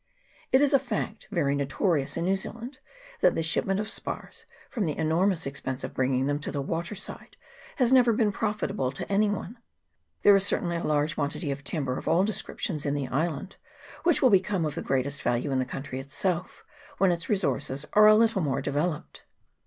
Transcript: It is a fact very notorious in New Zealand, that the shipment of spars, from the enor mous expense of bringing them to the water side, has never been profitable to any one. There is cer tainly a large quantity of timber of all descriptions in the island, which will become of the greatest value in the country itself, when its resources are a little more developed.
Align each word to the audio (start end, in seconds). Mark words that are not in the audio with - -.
It 0.51 0.61
is 0.63 0.73
a 0.73 0.79
fact 0.79 1.27
very 1.29 1.53
notorious 1.53 2.17
in 2.17 2.25
New 2.25 2.35
Zealand, 2.35 2.79
that 3.19 3.35
the 3.35 3.43
shipment 3.43 3.79
of 3.79 3.87
spars, 3.87 4.45
from 4.67 4.85
the 4.87 4.95
enor 4.95 5.27
mous 5.29 5.45
expense 5.45 5.83
of 5.83 5.93
bringing 5.93 6.25
them 6.25 6.39
to 6.39 6.51
the 6.51 6.59
water 6.59 6.95
side, 6.95 7.37
has 7.75 7.91
never 7.91 8.11
been 8.11 8.31
profitable 8.31 8.91
to 8.93 9.11
any 9.11 9.29
one. 9.29 9.59
There 10.23 10.35
is 10.35 10.43
cer 10.43 10.59
tainly 10.59 10.81
a 10.83 10.87
large 10.87 11.13
quantity 11.13 11.51
of 11.51 11.63
timber 11.63 11.99
of 11.99 12.07
all 12.07 12.23
descriptions 12.23 12.83
in 12.83 12.95
the 12.95 13.09
island, 13.09 13.57
which 14.01 14.23
will 14.23 14.31
become 14.31 14.65
of 14.65 14.73
the 14.73 14.81
greatest 14.81 15.21
value 15.21 15.51
in 15.51 15.59
the 15.59 15.65
country 15.65 15.99
itself, 15.99 16.63
when 16.97 17.11
its 17.11 17.29
resources 17.29 17.85
are 17.93 18.07
a 18.07 18.15
little 18.15 18.41
more 18.41 18.59
developed. 18.63 19.23